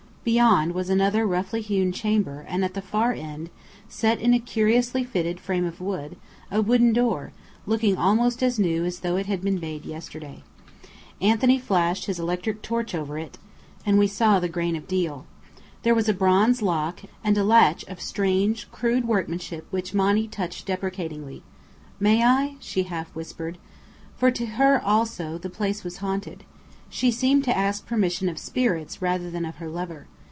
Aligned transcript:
Beyond, 0.23 0.73
was 0.75 0.87
another 0.91 1.25
roughly 1.25 1.61
hewn 1.61 1.91
chamber, 1.91 2.45
and 2.47 2.63
at 2.63 2.75
the 2.75 2.81
far 2.83 3.11
end, 3.11 3.49
set 3.89 4.21
in 4.21 4.35
a 4.35 4.39
curiously 4.39 5.03
fitted 5.03 5.39
frame 5.39 5.65
of 5.65 5.81
wood, 5.81 6.15
a 6.51 6.61
wooden 6.61 6.93
door, 6.93 7.31
looking 7.65 7.97
almost 7.97 8.43
as 8.43 8.59
new 8.59 8.85
as 8.85 8.99
though 8.99 9.15
it 9.15 9.25
had 9.25 9.41
been 9.41 9.59
made 9.59 9.83
yesterday. 9.83 10.43
Anthony 11.21 11.57
flashed 11.57 12.05
his 12.05 12.19
electric 12.19 12.61
torch 12.61 12.93
over 12.93 13.17
it, 13.17 13.39
and 13.83 13.97
we 13.97 14.05
saw 14.05 14.39
the 14.39 14.47
grain 14.47 14.75
of 14.75 14.87
deal. 14.87 15.25
There 15.81 15.95
was 15.95 16.07
a 16.07 16.13
bronze 16.13 16.61
lock, 16.61 16.99
and 17.23 17.35
a 17.35 17.43
latch 17.43 17.83
of 17.85 17.99
strange, 17.99 18.69
crude 18.71 19.05
workmanship 19.07 19.65
which 19.71 19.95
Monny 19.95 20.27
touched 20.27 20.67
deprecatingly. 20.67 21.41
"May 21.99 22.23
I?" 22.23 22.57
she 22.59 22.83
half 22.83 23.09
whispered. 23.15 23.57
For 24.17 24.29
to 24.29 24.45
her 24.45 24.79
also 24.85 25.39
the 25.39 25.49
place 25.49 25.83
was 25.83 25.97
haunted. 25.97 26.43
She 26.93 27.09
seemed 27.09 27.45
to 27.45 27.57
ask 27.57 27.85
permission 27.87 28.27
of 28.27 28.37
spirits 28.37 29.01
rather 29.01 29.31
than 29.31 29.45
of 29.45 29.55
her 29.55 29.69
lover. 29.69 30.07